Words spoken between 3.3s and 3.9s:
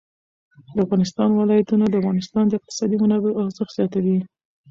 ارزښت